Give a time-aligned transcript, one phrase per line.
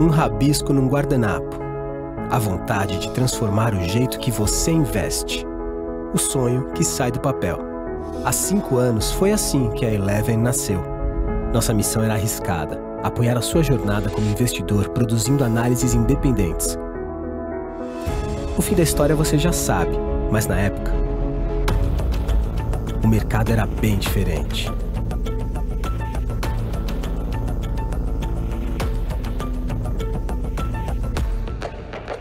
[0.00, 1.56] Um rabisco num guardanapo.
[2.28, 5.46] A vontade de transformar o jeito que você investe.
[6.12, 7.60] O sonho que sai do papel.
[8.24, 10.80] Há cinco anos foi assim que a Eleven nasceu.
[11.52, 16.76] Nossa missão era arriscada: apoiar a sua jornada como investidor produzindo análises independentes.
[18.58, 19.96] O fim da história você já sabe,
[20.28, 20.92] mas na época,
[23.04, 24.72] o mercado era bem diferente.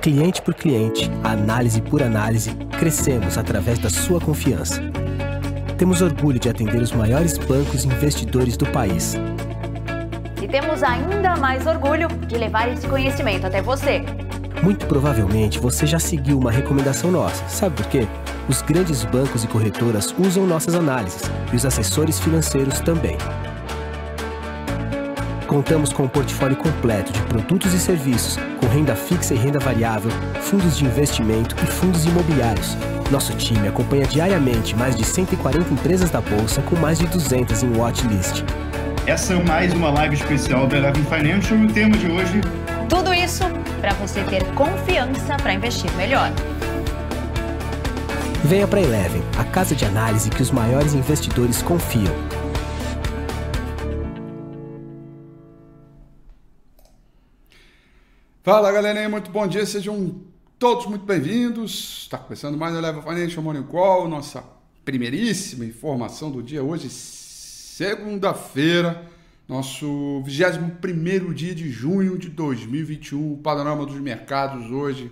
[0.04, 4.82] Cliente por cliente, análise por análise, crescemos através da sua confiança.
[5.78, 9.16] Temos orgulho de atender os maiores bancos e investidores do país.
[10.42, 14.04] E temos ainda mais orgulho de levar esse conhecimento até você.
[14.62, 17.42] Muito provavelmente você já seguiu uma recomendação nossa.
[17.48, 18.06] Sabe por quê?
[18.50, 21.22] Os grandes bancos e corretoras usam nossas análises
[21.54, 23.16] e os assessores financeiros também.
[25.54, 30.10] Contamos com um portfólio completo de produtos e serviços, com renda fixa e renda variável,
[30.42, 32.76] fundos de investimento e fundos imobiliários.
[33.12, 37.78] Nosso time acompanha diariamente mais de 140 empresas da bolsa com mais de 200 em
[37.78, 38.44] watchlist.
[39.06, 42.42] Essa é mais uma live especial da Eleven Financial e o tema de hoje.
[42.90, 43.44] Tudo isso
[43.80, 46.32] para você ter confiança para investir melhor.
[48.44, 52.33] Venha para Eleven, a casa de análise que os maiores investidores confiam.
[58.44, 60.20] Fala galerinha, muito bom dia, sejam
[60.60, 62.02] todos muito bem-vindos.
[62.02, 64.44] Está começando mais o Eleva Financial Morning Call, nossa
[64.84, 69.10] primeiríssima informação do dia hoje, segunda-feira,
[69.48, 73.32] nosso 21 dia de junho de 2021.
[73.32, 75.10] O panorama dos mercados hoje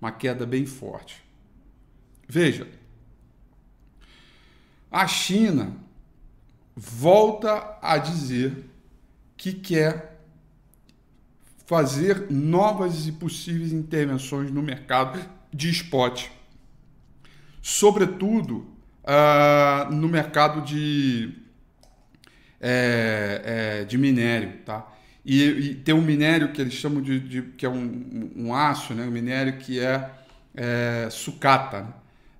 [0.00, 1.24] Uma queda bem forte.
[2.28, 2.68] Veja,
[4.90, 5.76] a China
[6.76, 8.68] volta a dizer
[9.36, 10.20] que quer
[11.66, 15.20] fazer novas e possíveis intervenções no mercado
[15.52, 16.26] de spot,
[17.62, 18.66] sobretudo
[19.02, 21.43] uh, no mercado de
[22.66, 23.42] é,
[23.82, 24.90] é, de minério, tá?
[25.22, 28.94] E, e, tem um minério que eles chamam de, de que é um, um, aço,
[28.94, 29.04] né?
[29.04, 30.10] Um minério que é,
[30.54, 31.88] é sucata, né?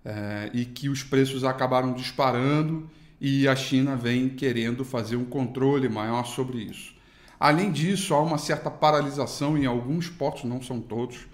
[0.06, 2.91] É, e que os preços acabaram disparando
[3.21, 6.94] e a China vem querendo fazer um controle maior sobre isso.
[7.41, 11.26] Além disso, há uma certa paralisação em alguns portos, não são todos,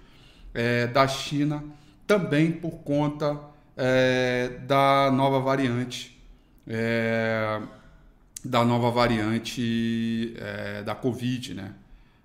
[0.53, 1.63] é, da China,
[2.07, 3.39] também por conta
[3.75, 6.17] é, da nova variante.
[8.43, 11.73] Da nova variante é, da Covid, né?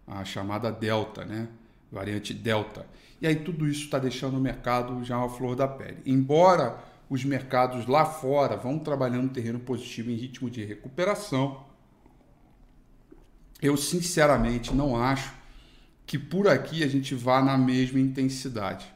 [0.07, 1.49] A chamada Delta, né?
[1.93, 2.87] Variante Delta.
[3.21, 5.99] E aí tudo isso está deixando o mercado já uma flor da pele.
[6.07, 6.79] Embora
[7.09, 11.65] os mercados lá fora vão trabalhando no terreno positivo em ritmo de recuperação,
[13.61, 15.33] eu sinceramente não acho
[16.07, 18.87] que por aqui a gente vá na mesma intensidade.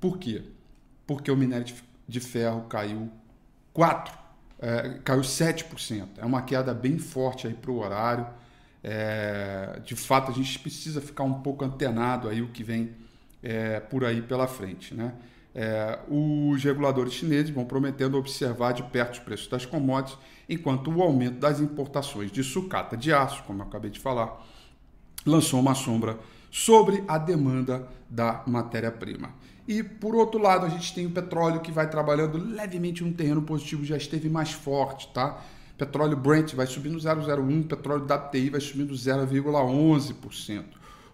[0.00, 0.42] Por quê?
[1.06, 1.74] Porque o minério
[2.06, 3.10] de ferro caiu
[3.72, 4.20] 4
[4.60, 6.08] é, caiu 7%.
[6.18, 8.26] É uma queda bem forte aí para o horário.
[8.84, 12.90] É, de fato, a gente precisa ficar um pouco antenado aí o que vem
[13.42, 14.94] é, por aí pela frente.
[14.94, 15.12] Né?
[15.54, 20.18] É, os reguladores chineses vão prometendo observar de perto os preços das commodities,
[20.48, 24.46] enquanto o aumento das importações de sucata de aço, como eu acabei de falar,
[25.24, 26.18] lançou uma sombra
[26.50, 29.30] sobre a demanda da matéria-prima.
[29.68, 33.42] E por outro lado, a gente tem o petróleo que vai trabalhando levemente num terreno
[33.42, 35.40] positivo, já esteve mais forte, tá?
[35.78, 40.64] Petróleo Brent vai subindo 0,01, petróleo WTI vai subindo 0,11%.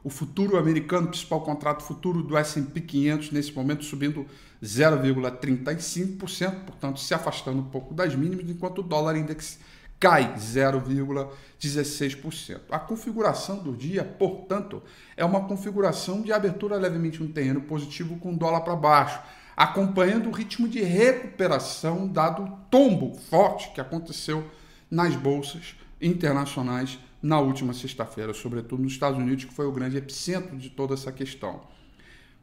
[0.02, 4.24] O futuro americano, principal contrato futuro do S&P 500 nesse momento subindo
[4.62, 9.58] 0,35%, portanto se afastando um pouco das mínimas, enquanto o dólar index
[9.98, 12.60] cai 0,16%.
[12.70, 14.80] A configuração do dia, portanto,
[15.16, 19.18] é uma configuração de abertura levemente no terreno positivo com dólar para baixo,
[19.56, 24.44] acompanhando o ritmo de recuperação dado o tombo forte que aconteceu
[24.90, 30.56] nas bolsas internacionais na última sexta-feira, sobretudo nos Estados Unidos, que foi o grande epicentro
[30.56, 31.60] de toda essa questão.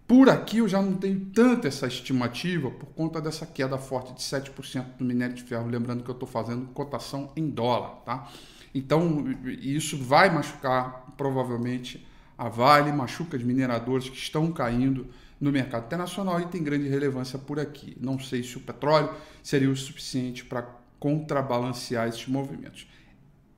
[0.08, 4.22] Por aqui eu já não tenho tanta essa estimativa por conta dessa queda forte de
[4.22, 8.30] 7% do minério de ferro, lembrando que eu estou fazendo cotação em dólar, tá?
[8.76, 9.26] Então,
[9.62, 12.06] isso vai machucar provavelmente
[12.38, 15.08] a Vale, machuca os mineradores que estão caindo
[15.40, 17.96] no mercado internacional e tem grande relevância por aqui.
[18.00, 19.12] Não sei se o petróleo
[19.42, 20.68] seria o suficiente para
[21.00, 22.88] contrabalancear esses movimentos.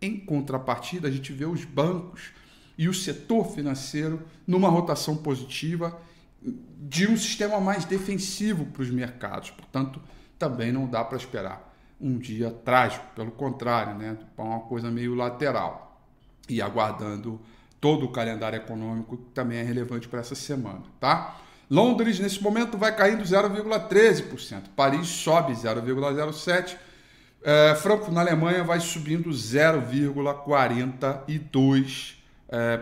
[0.01, 2.31] Em contrapartida, a gente vê os bancos
[2.77, 5.97] e o setor financeiro numa rotação positiva
[6.45, 9.49] de um sistema mais defensivo para os mercados.
[9.49, 10.01] Portanto,
[10.37, 14.17] também não dá para esperar um dia trágico, pelo contrário, né?
[14.37, 15.99] uma coisa meio lateral.
[16.47, 17.41] E aguardando
[17.81, 21.37] todo o calendário econômico que também é relevante para essa semana, tá?
[21.69, 26.75] Londres nesse momento vai caindo 0,13%, Paris sobe 0,07%,
[27.43, 32.15] é, Frankfurt na Alemanha vai subindo 0,42%,
[32.49, 32.81] é,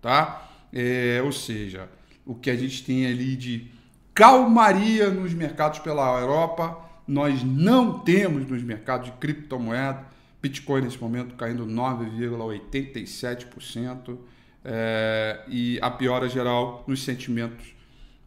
[0.00, 0.48] tá?
[0.72, 1.88] É, ou seja,
[2.24, 3.70] o que a gente tem ali de
[4.14, 10.10] calmaria nos mercados pela Europa, nós não temos nos mercados de criptomoeda.
[10.40, 14.18] Bitcoin nesse momento caindo 9,87%.
[14.64, 17.74] É, e a piora geral nos sentimentos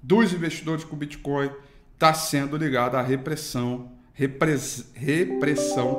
[0.03, 1.49] dos investidores com Bitcoin
[1.93, 5.97] está sendo ligada à repressão, repress, repressão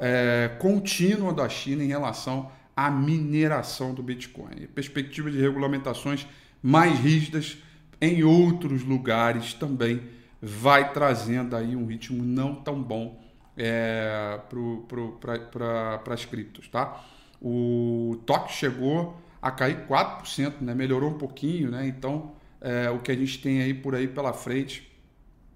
[0.00, 4.66] é, contínua da China em relação à mineração do Bitcoin.
[4.74, 6.26] Perspectiva de regulamentações
[6.66, 7.58] mais rígidas
[8.00, 10.02] em outros lugares também
[10.42, 13.22] vai trazendo aí um ritmo não tão bom
[13.56, 14.40] é,
[15.52, 17.04] para as criptos, tá?
[17.40, 20.74] O TOC chegou a cair 4%, né?
[20.74, 21.86] melhorou um pouquinho, né?
[21.86, 24.90] Então, é, o que a gente tem aí por aí pela frente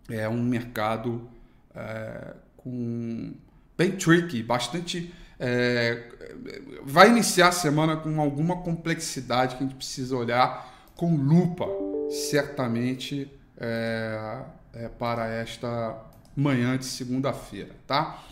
[0.08, 1.28] é um mercado
[1.74, 3.34] é, com
[3.76, 6.04] bem tricky, bastante é,
[6.84, 10.69] vai iniciar a semana com alguma complexidade que a gente precisa olhar
[11.00, 11.66] com lupa,
[12.10, 13.26] certamente,
[13.56, 14.42] é,
[14.74, 15.96] é, para esta
[16.36, 18.22] manhã de segunda-feira, tá?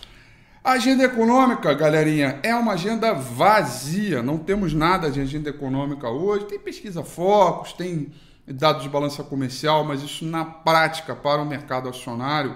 [0.62, 4.22] Agenda econômica, galerinha, é uma agenda vazia.
[4.22, 6.44] Não temos nada de agenda econômica hoje.
[6.44, 8.12] Tem pesquisa focos, tem
[8.46, 12.54] dados de balança comercial, mas isso na prática para o mercado acionário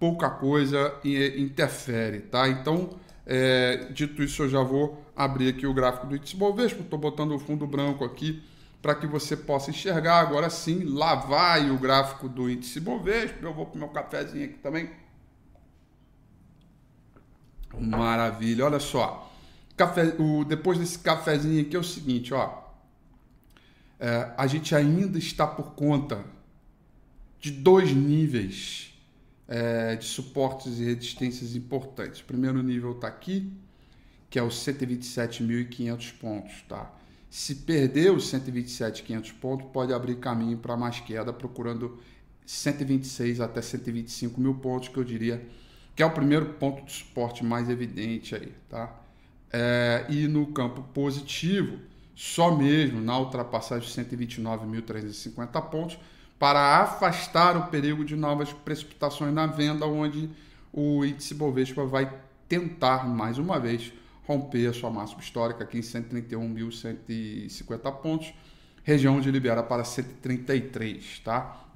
[0.00, 2.48] pouca coisa interfere, tá?
[2.48, 2.88] Então,
[3.26, 6.80] é, dito isso, eu já vou abrir aqui o gráfico do índice Bovespa.
[6.80, 8.42] Estou botando o fundo branco aqui
[8.82, 10.18] para que você possa enxergar.
[10.18, 13.38] Agora sim, lá vai o gráfico do índice Bovespa.
[13.40, 14.90] Eu vou para o meu cafezinho aqui também.
[17.78, 19.32] Maravilha, olha só.
[19.76, 22.60] Café, o, depois desse cafezinho aqui é o seguinte, ó.
[23.98, 26.24] É, a gente ainda está por conta
[27.40, 28.92] de dois níveis
[29.46, 32.20] é, de suportes e resistências importantes.
[32.20, 33.52] O primeiro nível está aqui,
[34.28, 36.90] que é os 127.500 pontos, tá?
[37.32, 41.98] Se perder os 127,500 pontos, pode abrir caminho para mais queda, procurando
[42.44, 45.42] 126 até 125 mil pontos, que eu diria
[45.96, 48.94] que é o primeiro ponto de suporte mais evidente aí, tá?
[49.50, 51.78] É, e no campo positivo,
[52.14, 55.98] só mesmo na ultrapassagem de 129.350 pontos,
[56.38, 60.28] para afastar o perigo de novas precipitações na venda, onde
[60.70, 62.12] o índice Bovespa vai
[62.46, 63.90] tentar mais uma vez
[64.26, 68.32] romper a sua máxima histórica aqui em 131.150 pontos,
[68.82, 71.68] região onde libera para 133, tá?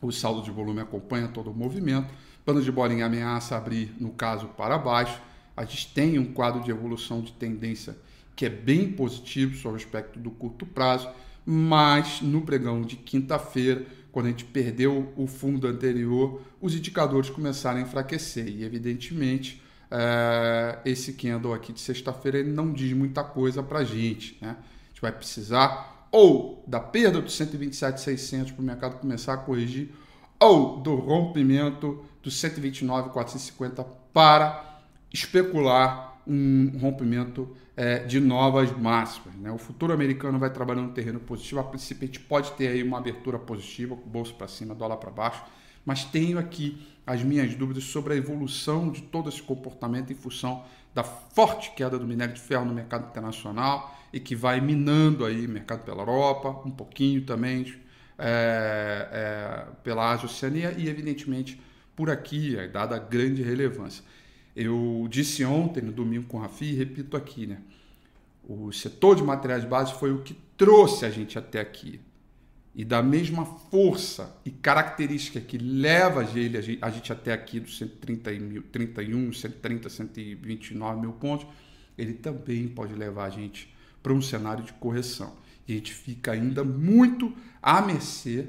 [0.00, 2.12] O saldo de volume acompanha todo o movimento,
[2.44, 5.20] pano de bolinha ameaça abrir, no caso, para baixo.
[5.56, 7.96] A gente tem um quadro de evolução de tendência
[8.34, 11.08] que é bem positivo sobre o aspecto do curto prazo,
[11.44, 17.78] mas no pregão de quinta-feira, quando a gente perdeu o fundo anterior, os indicadores começaram
[17.78, 19.62] a enfraquecer e, evidentemente,
[19.94, 24.38] é, esse candle aqui de sexta-feira ele não diz muita coisa para a gente.
[24.40, 24.56] Né?
[24.58, 29.90] A gente vai precisar ou da perda dos 127,600 para o mercado começar a corrigir,
[30.38, 34.80] ou do rompimento dos 129,450 para
[35.12, 39.34] especular um rompimento é, de novas máximas.
[39.36, 39.50] Né?
[39.50, 41.60] O futuro americano vai trabalhando no terreno positivo.
[41.60, 45.10] A princípio, a gente pode ter aí uma abertura positiva, bolsa para cima, dólar para
[45.10, 45.42] baixo,
[45.84, 50.64] mas tenho aqui as minhas dúvidas sobre a evolução de todo esse comportamento em função
[50.94, 55.46] da forte queda do minério de ferro no mercado internacional e que vai minando aí
[55.48, 57.74] mercado pela Europa, um pouquinho também
[58.18, 61.60] é, é, pela Ásia Oceania e, evidentemente,
[61.96, 64.04] por aqui, dada a grande relevância.
[64.54, 67.58] Eu disse ontem, no domingo com o Rafi, e repito aqui, né?
[68.44, 72.00] O setor de materiais básicos foi o que trouxe a gente até aqui.
[72.74, 78.30] E da mesma força e característica que leva ele, a gente até aqui dos 130
[78.32, 81.46] mil, 31, 130, 129 mil pontos,
[81.98, 85.34] ele também pode levar a gente para um cenário de correção.
[85.68, 88.46] E a gente fica ainda muito à mercê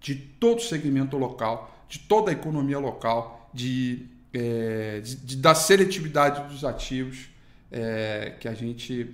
[0.00, 5.54] de todo o segmento local, de toda a economia local, de é, de, de, da
[5.54, 7.28] seletividade dos ativos
[7.70, 9.10] é, que a gente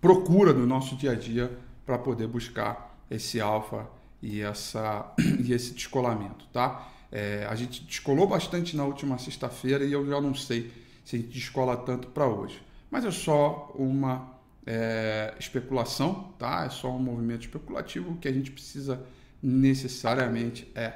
[0.00, 1.50] procura no nosso dia a dia
[1.84, 3.88] para poder buscar esse alfa
[4.22, 5.12] e, essa,
[5.44, 6.88] e esse descolamento, tá?
[7.10, 10.70] É, a gente descolou bastante na última sexta-feira e eu já não sei
[11.04, 12.62] se a gente descola tanto para hoje.
[12.90, 16.64] Mas é só uma é, especulação, tá?
[16.64, 18.16] É só um movimento especulativo.
[18.18, 19.04] Que a gente precisa
[19.42, 20.92] necessariamente é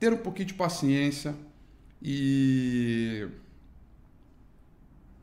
[0.00, 1.34] ter um pouquinho de paciência,
[2.02, 3.28] e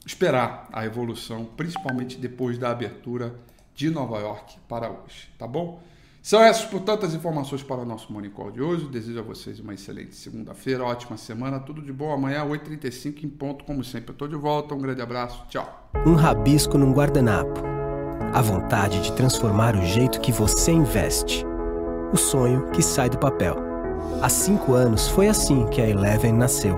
[0.05, 3.36] esperar a evolução, principalmente depois da abertura
[3.75, 5.84] de Nova York para hoje, tá bom?
[6.30, 8.86] São essas, portanto, as informações para o nosso Morning Call de hoje.
[8.86, 12.14] Desejo a vocês uma excelente segunda-feira, ótima semana, tudo de bom.
[12.14, 14.12] Amanhã, 8h35 em ponto, como sempre.
[14.12, 15.90] Estou de volta, um grande abraço, tchau.
[16.06, 17.64] Um rabisco num guardanapo.
[18.32, 21.44] A vontade de transformar o jeito que você investe.
[22.14, 23.56] O sonho que sai do papel.
[24.22, 26.78] Há cinco anos foi assim que a Eleven nasceu.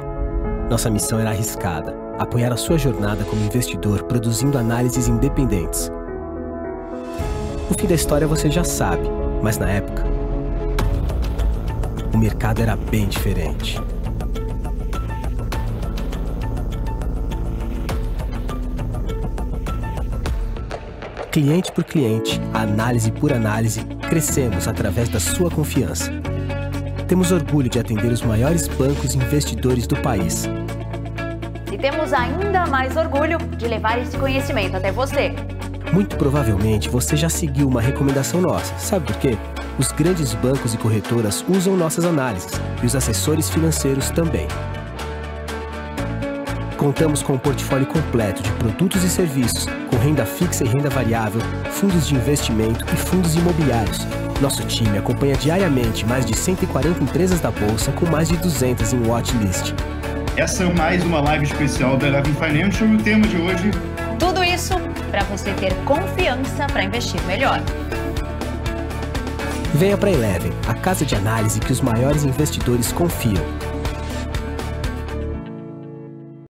[0.70, 5.92] Nossa missão era arriscada: apoiar a sua jornada como investidor produzindo análises independentes.
[7.70, 9.10] O fim da história você já sabe,
[9.42, 10.04] mas na época,
[12.14, 13.80] o mercado era bem diferente.
[21.32, 26.12] Cliente por cliente, análise por análise, crescemos através da sua confiança
[27.12, 30.46] temos orgulho de atender os maiores bancos investidores do país.
[31.70, 35.36] E temos ainda mais orgulho de levar esse conhecimento até você.
[35.92, 38.74] Muito provavelmente você já seguiu uma recomendação nossa.
[38.78, 39.38] Sabe por quê?
[39.78, 44.48] Os grandes bancos e corretoras usam nossas análises e os assessores financeiros também.
[46.78, 51.42] Contamos com um portfólio completo de produtos e serviços, com renda fixa e renda variável,
[51.72, 54.08] fundos de investimento e fundos imobiliários
[54.42, 59.06] nosso time acompanha diariamente mais de 140 empresas da Bolsa com mais de 200 em
[59.06, 59.74] watchlist.
[60.36, 63.70] Essa é mais uma live especial da Eleven Financial e o tema de hoje...
[64.18, 64.74] Tudo isso
[65.12, 67.62] para você ter confiança para investir melhor.
[69.76, 73.44] Venha para Eleven, a casa de análise que os maiores investidores confiam